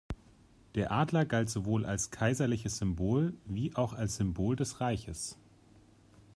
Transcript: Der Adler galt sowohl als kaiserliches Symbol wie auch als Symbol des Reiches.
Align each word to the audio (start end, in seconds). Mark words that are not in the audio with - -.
Der 0.73 0.91
Adler 0.91 1.25
galt 1.25 1.51
sowohl 1.51 1.85
als 1.85 2.09
kaiserliches 2.09 2.79
Symbol 2.79 3.35
wie 3.45 3.75
auch 3.75 3.93
als 3.93 4.15
Symbol 4.15 4.55
des 4.55 4.81
Reiches. 4.81 5.37